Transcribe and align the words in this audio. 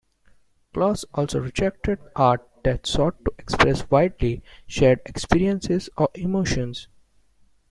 Kloos 0.73 1.05
also 1.13 1.39
rejected 1.39 1.99
art 2.15 2.41
that 2.63 2.87
sought 2.87 3.23
to 3.23 3.31
express 3.37 3.87
widely 3.91 4.41
shared 4.65 4.99
experiences 5.05 5.91
or 5.95 6.09
emotions. 6.15 6.87